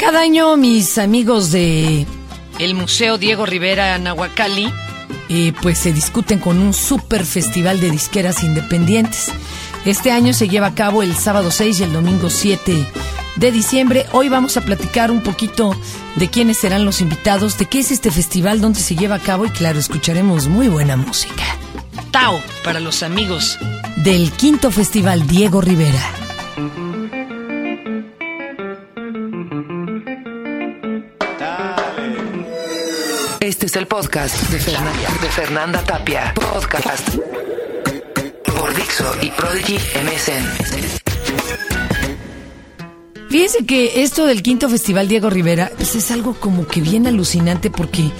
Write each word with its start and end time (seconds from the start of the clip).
Cada 0.00 0.20
año 0.22 0.56
mis 0.56 0.96
amigos 0.96 1.50
de 1.50 2.06
el 2.58 2.74
Museo 2.74 3.18
Diego 3.18 3.44
Rivera 3.44 3.98
Nahuacali 3.98 4.72
eh, 5.28 5.52
pues 5.60 5.78
se 5.78 5.92
discuten 5.92 6.38
con 6.38 6.58
un 6.58 6.72
super 6.72 7.26
festival 7.26 7.80
de 7.80 7.90
disqueras 7.90 8.42
independientes. 8.42 9.28
Este 9.84 10.10
año 10.10 10.32
se 10.32 10.48
lleva 10.48 10.68
a 10.68 10.74
cabo 10.74 11.02
el 11.02 11.14
sábado 11.14 11.50
6 11.50 11.80
y 11.80 11.82
el 11.82 11.92
domingo 11.92 12.30
7 12.30 12.86
de 13.36 13.52
diciembre. 13.52 14.06
Hoy 14.12 14.30
vamos 14.30 14.56
a 14.56 14.62
platicar 14.62 15.10
un 15.10 15.22
poquito 15.22 15.76
de 16.16 16.28
quiénes 16.28 16.56
serán 16.56 16.86
los 16.86 17.02
invitados, 17.02 17.58
de 17.58 17.66
qué 17.66 17.80
es 17.80 17.90
este 17.90 18.10
festival, 18.10 18.62
dónde 18.62 18.80
se 18.80 18.96
lleva 18.96 19.16
a 19.16 19.20
cabo 19.20 19.44
y 19.44 19.50
claro, 19.50 19.78
escucharemos 19.78 20.48
muy 20.48 20.68
buena 20.68 20.96
música. 20.96 21.44
Tao 22.10 22.40
para 22.64 22.80
los 22.80 23.02
amigos 23.02 23.58
del 23.96 24.32
quinto 24.32 24.70
festival 24.70 25.26
Diego 25.26 25.60
Rivera. 25.60 26.00
Este 33.60 33.66
es 33.66 33.76
el 33.76 33.86
podcast 33.88 34.48
de 34.48 34.58
Fernanda, 34.58 35.18
de 35.20 35.28
Fernanda 35.28 35.84
Tapia. 35.84 36.32
Podcast 36.32 37.06
por 38.58 38.74
Dixo 38.74 39.04
y 39.20 39.28
Prodigy 39.32 39.76
MSN. 40.02 40.46
Fíjense 43.28 43.66
que 43.66 44.02
esto 44.02 44.24
del 44.24 44.42
quinto 44.42 44.70
festival 44.70 45.08
Diego 45.08 45.28
Rivera 45.28 45.70
pues 45.76 45.94
es 45.94 46.10
algo 46.10 46.32
como 46.32 46.66
que 46.66 46.80
bien 46.80 47.06
alucinante 47.06 47.68
porque 47.70 48.10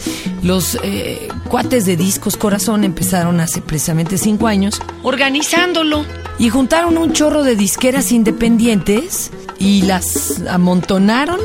los 0.43 0.79
eh, 0.83 1.27
cuates 1.49 1.87
de 1.87 1.97
discos 1.97 2.37
Corazón 2.37 2.85
empezaron 2.85 3.41
hace 3.41 3.63
precisamente 3.63 4.19
cinco 4.19 4.47
años 4.47 4.83
organizándolo 5.03 6.05
y 6.39 6.51
juntaron 6.51 6.99
un 6.99 7.15
chorro 7.15 7.45
de 7.45 7.57
disqueras 7.57 8.13
independientes 8.13 9.31
y 9.59 9.81
las 9.85 10.43
amontonaron 10.47 11.41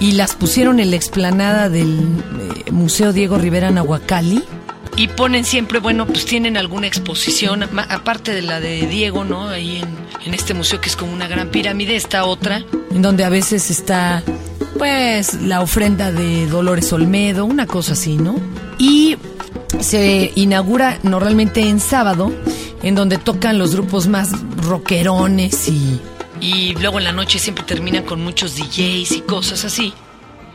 y 0.00 0.12
las 0.12 0.34
pusieron 0.34 0.80
en 0.80 0.90
la 0.90 0.96
explanada 0.96 1.68
del 1.68 1.98
eh, 2.66 2.70
Museo 2.70 3.12
Diego 3.12 3.38
Rivera 3.38 3.70
Nahuacali. 3.70 4.42
Y 4.96 5.08
ponen 5.08 5.44
siempre, 5.44 5.78
bueno, 5.78 6.06
pues 6.06 6.24
tienen 6.24 6.56
alguna 6.56 6.88
exposición, 6.88 7.62
aparte 7.62 8.34
de 8.34 8.42
la 8.42 8.58
de 8.58 8.86
Diego, 8.86 9.24
¿no? 9.24 9.48
Ahí 9.48 9.76
en, 9.76 9.88
en 10.26 10.34
este 10.34 10.54
museo 10.54 10.80
que 10.80 10.88
es 10.88 10.96
como 10.96 11.12
una 11.12 11.28
gran 11.28 11.50
pirámide, 11.50 11.94
está 11.94 12.24
otra, 12.24 12.64
en 12.90 13.02
donde 13.02 13.22
a 13.22 13.28
veces 13.28 13.70
está, 13.70 14.24
pues, 14.76 15.34
la 15.34 15.60
ofrenda 15.60 16.10
de 16.10 16.46
Dolores 16.46 16.92
Olmedo, 16.92 17.44
una 17.44 17.66
cosa 17.66 17.92
así, 17.92 18.16
¿no? 18.16 18.34
Y 18.78 19.16
se 19.78 20.32
inaugura 20.34 20.98
normalmente 21.04 21.60
en 21.60 21.78
sábado, 21.78 22.32
en 22.82 22.96
donde 22.96 23.18
tocan 23.18 23.58
los 23.58 23.74
grupos 23.74 24.08
más 24.08 24.30
rockerones 24.56 25.68
y 25.68 26.00
y 26.40 26.74
luego 26.74 26.98
en 26.98 27.04
la 27.04 27.12
noche 27.12 27.38
siempre 27.38 27.64
terminan 27.64 28.04
con 28.04 28.22
muchos 28.22 28.56
DJs 28.56 29.12
y 29.12 29.20
cosas 29.22 29.64
así. 29.64 29.92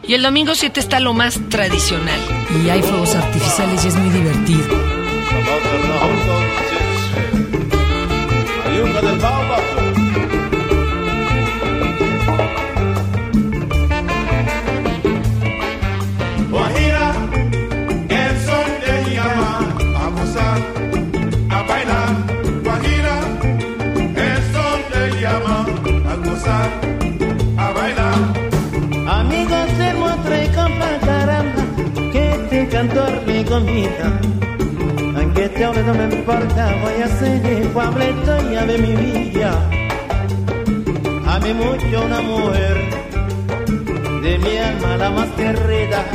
Y 0.06 0.14
el 0.16 0.22
domingo 0.22 0.54
7 0.54 0.80
está 0.80 1.00
lo 1.00 1.14
más 1.14 1.40
tradicional. 1.50 2.20
Y 2.64 2.70
hay 2.70 2.82
fuegos 2.82 3.16
artificiales 3.16 3.86
y 3.86 3.88
es 3.88 3.96
muy 3.96 4.10
divertido. 4.10 4.68
No 35.82 35.94
me 35.96 36.04
importa, 36.04 36.72
voy 36.82 37.02
a 37.02 37.08
ser 37.08 37.68
Pableto 37.74 38.52
y 38.52 38.56
a 38.56 38.64
ver 38.64 38.80
mi 38.80 38.96
vida. 38.96 39.52
A 41.28 41.40
mí 41.40 41.54
mucho 41.54 42.06
una 42.06 42.22
mujer, 42.22 42.78
de 44.22 44.38
mi 44.38 44.58
alma 44.58 44.98
la 44.98 45.10
más 45.10 45.30
querida. 45.32 46.06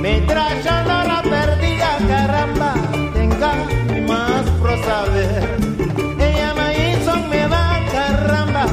Me 0.00 0.20
trayendo 0.22 0.94
la 1.04 1.22
perdida, 1.22 1.98
caramba, 2.08 2.74
tenga 3.12 3.52
más 4.08 4.42
pro 4.60 4.82
saber. 4.84 5.44
Ella 6.18 6.54
me 6.54 6.92
hizo 6.92 7.16
me 7.28 7.46
va, 7.46 7.80
caramba, 7.92 8.66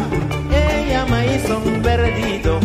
ella 0.49 1.05
me 1.05 1.35
hizo 1.35 1.57
un 1.59 1.81
perdido. 1.81 2.59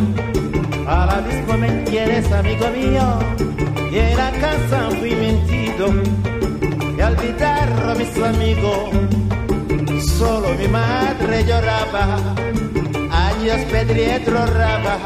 A 0.86 1.04
la 1.04 1.20
disco 1.28 1.58
me 1.58 1.84
quieres, 1.84 2.30
amigo 2.32 2.68
mío 2.70 3.18
y 3.90 3.98
en 3.98 4.16
la 4.16 4.30
casa 4.32 4.88
fui 4.98 5.14
mentido 5.14 6.37
olvidar 7.88 7.90
a 7.90 7.94
mis 7.94 8.22
amigos 8.22 8.90
solo 10.18 10.48
mi 10.58 10.68
madre 10.68 11.44
lloraba. 11.44 12.18
Años 13.10 13.60
pedrietro 13.70 14.46
raba 14.46 14.98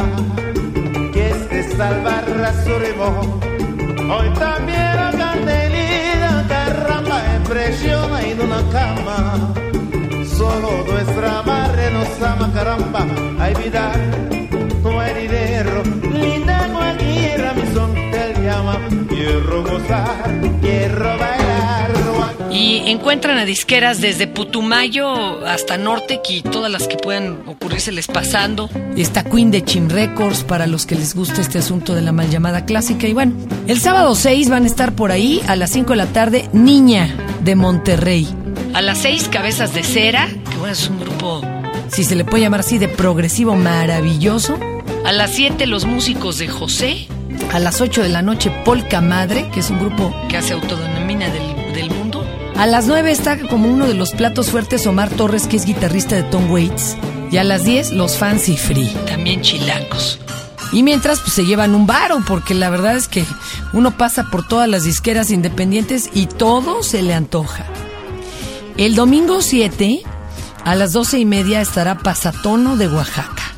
que 1.13 1.31
es 1.31 1.51
de 1.51 1.77
salvar 1.77 2.25
su 2.65 2.73
hoy 4.11 4.29
también 4.39 4.97
la 4.97 5.13
candelida 5.17 6.45
caramba 6.49 7.21
impresiona 7.37 8.23
en 8.23 8.41
una 8.41 8.63
cama. 8.71 9.55
Solo 10.37 10.85
nuestra 10.91 11.43
madre 11.43 11.91
nos 11.93 12.23
ama 12.23 12.53
caramba. 12.53 13.07
Hay 13.39 13.55
vida 13.55 13.93
no 14.83 15.01
hay 15.01 15.15
dinero 15.23 15.83
linda 16.13 16.69
cualquiera 16.73 17.53
mi 17.55 17.75
son 17.75 17.95
quiero 19.09 19.63
gozar, 19.63 20.41
quiero 20.61 21.19
bailar. 21.19 22.22
Y 22.51 22.91
encuentran 22.91 23.39
a 23.39 23.45
disqueras 23.45 24.01
desde 24.01 24.27
Putumayo 24.27 25.47
hasta 25.47 25.79
Norte 25.79 26.21
y 26.29 26.43
todas 26.43 26.71
las 26.71 26.89
que 26.89 26.97
puedan 26.97 27.43
ocurrírseles 27.47 28.07
pasando. 28.07 28.69
Está 28.97 29.25
Queen 29.25 29.51
de 29.51 29.65
Chim 29.65 29.89
Records 29.89 30.45
para 30.45 30.67
los 30.67 30.87
que 30.87 30.95
les 30.95 31.15
gusta 31.15 31.41
este 31.41 31.59
asunto 31.59 31.95
de 31.95 32.03
la 32.03 32.13
mal 32.13 32.31
llamada 32.31 32.65
clásica. 32.65 33.07
Y 33.07 33.15
bueno, 33.15 33.33
el 33.67 33.81
sábado 33.81 34.15
6 34.15 34.51
van 34.51 34.65
a 34.65 34.67
estar 34.67 34.93
por 34.95 35.13
ahí 35.13 35.41
a 35.47 35.57
las 35.57 35.71
5 35.71 35.91
de 35.91 35.97
la 35.97 36.07
tarde 36.07 36.49
Niña 36.53 37.15
de 37.43 37.55
Monterrey. 37.57 38.29
A 38.75 38.83
las 38.83 38.99
6 38.99 39.29
Cabezas 39.29 39.75
de 39.75 39.83
Cera, 39.83 40.29
que 40.51 40.57
bueno, 40.57 40.73
es 40.73 40.89
un 40.89 40.99
grupo, 40.99 41.43
si 41.89 42.05
se 42.05 42.15
le 42.15 42.25
puede 42.25 42.43
llamar 42.45 42.61
así, 42.61 42.79
de 42.79 42.89
progresivo 42.89 43.55
maravilloso. 43.55 44.59
A 45.05 45.13
las 45.13 45.33
7 45.33 45.67
los 45.67 45.85
músicos 45.85 46.39
de 46.39 46.49
José. 46.49 47.07
A 47.53 47.59
las 47.59 47.81
8 47.81 48.03
de 48.03 48.09
la 48.09 48.23
noche, 48.23 48.51
Polka 48.65 49.01
Madre, 49.01 49.49
que 49.53 49.61
es 49.61 49.71
un 49.71 49.79
grupo 49.79 50.15
que 50.29 50.37
hace 50.37 50.55
autodenomina 50.55 51.29
del, 51.29 51.75
del 51.75 51.91
mundo. 51.91 52.02
A 52.57 52.67
las 52.67 52.87
9 52.87 53.11
está 53.11 53.39
como 53.49 53.69
uno 53.69 53.87
de 53.87 53.95
los 53.95 54.13
platos 54.13 54.51
fuertes 54.51 54.87
Omar 54.87 55.11
Torres, 55.11 55.47
que 55.47 55.57
es 55.57 55.65
guitarrista 55.65 56.17
de 56.17 56.23
Tom 56.23 56.51
Waits. 56.51 56.97
Y 57.31 57.39
a 57.39 57.45
las 57.45 57.65
10, 57.65 57.93
los 57.93 58.19
Fancy 58.19 58.57
Free, 58.57 58.95
también 59.07 59.41
chilangos. 59.41 60.21
Y 60.71 60.83
mientras, 60.83 61.21
pues 61.21 61.33
se 61.33 61.45
llevan 61.45 61.75
un 61.75 61.87
varo, 61.87 62.23
porque 62.27 62.55
la 62.55 62.71
verdad 62.71 62.97
es 62.97 63.09
que 63.09 63.25
uno 63.73 63.97
pasa 63.97 64.25
por 64.31 64.47
todas 64.47 64.69
las 64.69 64.85
disqueras 64.85 65.31
independientes 65.31 66.11
y 66.15 66.27
todo 66.27 66.83
se 66.83 67.03
le 67.03 67.15
antoja. 67.15 67.65
El 68.77 68.95
domingo 68.95 69.43
7, 69.43 70.03
a 70.65 70.75
las 70.75 70.93
12 70.93 71.19
y 71.19 71.25
media, 71.25 71.61
estará 71.61 71.99
Pasatono 71.99 72.77
de 72.77 72.89
Oaxaca. 72.89 73.52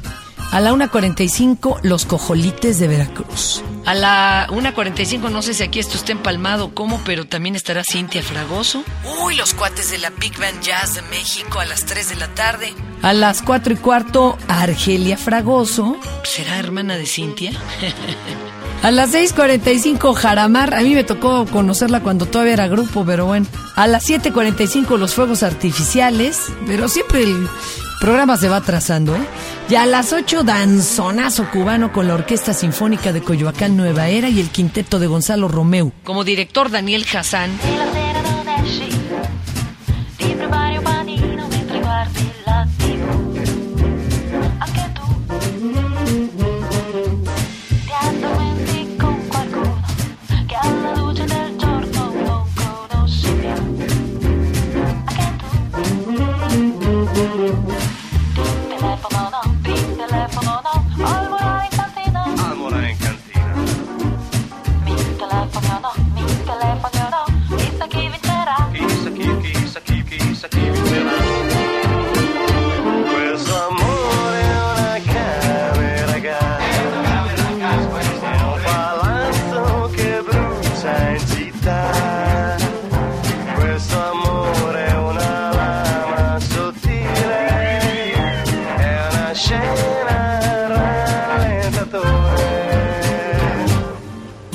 A 0.55 0.61
la 0.61 0.73
1.45, 0.73 1.81
Los 1.83 2.07
Cojolites 2.07 2.79
de 2.79 2.87
Veracruz. 2.87 3.61
A 3.87 3.93
la 3.93 4.47
1.45, 4.51 5.29
no 5.29 5.43
sé 5.43 5.53
si 5.53 5.65
aquí 5.65 5.81
esto 5.81 5.97
está 5.97 6.13
empalmado 6.13 6.73
cómo, 6.73 7.01
pero 7.05 7.27
también 7.27 7.57
estará 7.57 7.83
Cintia 7.83 8.23
Fragoso. 8.23 8.85
Uy, 9.21 9.35
los 9.35 9.53
cuates 9.53 9.91
de 9.91 9.99
la 9.99 10.11
Big 10.11 10.39
Band 10.39 10.61
Jazz 10.63 10.95
de 10.95 11.03
México 11.03 11.59
a 11.59 11.65
las 11.65 11.85
3 11.87 12.09
de 12.11 12.15
la 12.15 12.29
tarde. 12.29 12.73
A 13.03 13.13
las 13.13 13.43
4 13.43 13.73
y 13.73 13.77
cuarto, 13.79 14.39
Argelia 14.47 15.17
Fragoso. 15.17 15.97
¿Será 16.23 16.61
hermana 16.61 16.97
de 16.97 17.07
Cintia? 17.07 17.51
A 18.85 18.93
las 18.93 19.13
6.45 19.13 20.15
Jaramar, 20.15 20.73
a 20.75 20.83
mí 20.83 20.95
me 20.95 21.03
tocó 21.03 21.47
conocerla 21.47 21.99
cuando 21.99 22.27
todavía 22.27 22.53
era 22.53 22.69
grupo, 22.69 23.05
pero 23.05 23.27
bueno. 23.27 23.47
A 23.75 23.89
las 23.89 24.09
7.45 24.09 24.99
los 24.99 25.15
fuegos 25.15 25.43
artificiales, 25.43 26.53
pero 26.65 26.89
siempre 26.89 27.25
el 27.25 27.49
programa 28.05 28.37
se 28.37 28.51
va 28.51 28.57
atrasando, 28.57 29.17
¿eh? 29.17 29.27
Y 29.71 29.77
a 29.77 29.87
las 29.87 30.13
8 30.13 30.43
danzonazo 30.43 31.51
cubano 31.51 31.91
con 31.91 32.07
la 32.07 32.13
Orquesta 32.13 32.53
Sinfónica 32.53 33.15
de 33.15 33.23
Coyoacán 33.23 33.79
Nueva 33.79 34.09
Era 34.09 34.29
y 34.29 34.41
el 34.41 34.51
quinteto 34.51 34.99
de 34.99 35.07
Gonzalo 35.07 35.49
Romeu. 35.49 35.91
Como 36.05 36.23
director 36.23 36.71
Daniel 36.71 37.07
Hassan. 37.11 37.51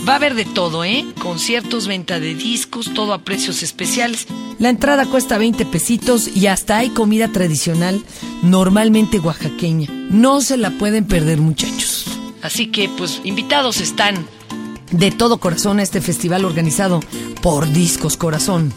Va 0.08 0.14
a 0.14 0.16
haber 0.16 0.34
de 0.34 0.46
todo, 0.46 0.84
¿eh? 0.84 1.06
Conciertos, 1.22 1.86
venta 1.86 2.20
de 2.20 2.34
discos, 2.34 2.94
todo 2.94 3.14
a 3.14 3.20
precios 3.20 3.62
especiales. 3.62 4.26
La 4.58 4.70
entrada 4.70 5.06
cuesta 5.06 5.38
20 5.38 5.66
pesitos 5.66 6.28
y 6.36 6.48
hasta 6.48 6.78
hay 6.78 6.90
comida 6.90 7.28
tradicional, 7.28 8.02
normalmente 8.42 9.20
oaxaqueña. 9.20 9.88
No 10.10 10.42
se 10.42 10.58
la 10.58 10.72
pueden 10.72 11.06
perder, 11.06 11.40
muchachos. 11.40 12.06
Así 12.42 12.68
que, 12.68 12.90
pues, 12.90 13.22
invitados 13.24 13.82
están 13.82 14.26
de 14.92 15.12
todo 15.12 15.40
corazón 15.40 15.80
a 15.80 15.84
este 15.84 16.02
festival 16.02 16.46
organizado 16.46 17.02
por 17.42 17.72
Discos 17.72 18.18
Corazón. 18.18 18.74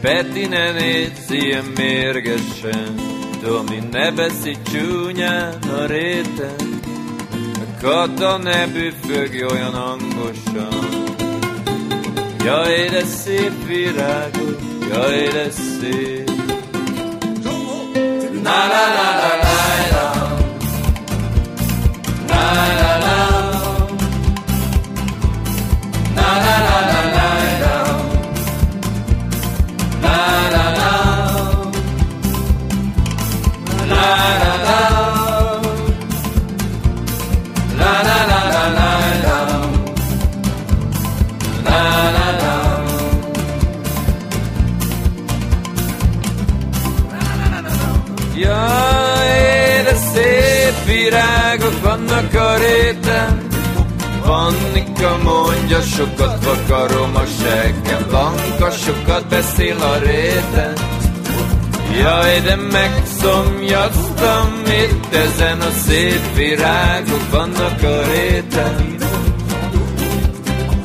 Peti 0.00 0.46
ne 0.46 0.72
nézz 0.72 1.30
ilyen 1.30 1.64
mérgesen, 1.76 2.94
Tomi 3.42 3.78
ne 3.90 4.10
beszélj 4.10 4.56
csúnyán 4.72 5.58
a 5.62 5.86
réten, 5.86 6.80
Kata 7.80 8.38
ne 8.38 8.66
büfögj 8.66 9.42
olyan 9.42 9.74
hangosan. 9.74 10.88
Jaj, 12.44 12.88
de 12.88 13.04
szép 13.04 13.66
virágok, 13.66 14.60
jaj, 14.90 15.28
de 15.32 15.50
szép. 15.50 16.30
Na 18.42 18.66
la 18.72 18.84
la 18.96 19.08
la 19.20 19.36
la 19.42 19.47
virágok 51.58 51.82
vannak 51.82 52.34
a 52.34 52.56
réten, 52.56 53.46
Vannika 54.24 55.16
mondja, 55.22 55.80
sokat 55.80 56.44
vakarom 56.44 57.14
a 57.14 57.24
seggem, 57.24 58.06
Vanka 58.10 58.70
sokat 58.70 59.28
beszél 59.28 59.76
a 59.80 59.98
réten. 59.98 60.72
Jaj, 61.98 62.40
de 62.40 62.56
megszomjaztam 62.56 64.62
itt 64.66 65.14
ezen 65.14 65.60
a 65.60 65.70
szép 65.70 66.34
virágok 66.34 67.30
vannak 67.30 67.82
a 67.82 68.02
réten. 68.12 68.96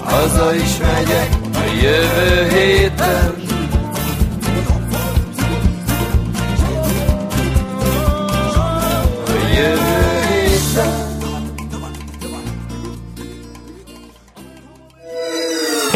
Haza 0.04 0.56
is 0.56 0.78
megyek 0.78 1.30
a 1.54 1.64
jövő 1.82 2.50
héten. 2.50 3.53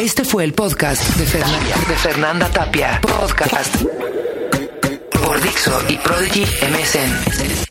Este 0.07 0.24
fue 0.24 0.45
el 0.45 0.54
podcast 0.54 1.04
de 1.18 1.25
Fernanda, 1.25 1.75
de 1.89 1.95
Fernanda 1.98 2.50
Tapia. 2.50 3.01
Podcast 3.01 3.75
por 5.12 5.42
Dixo 5.42 5.83
y 5.89 5.98
Prodigy 5.98 6.44
MSN. 6.44 7.67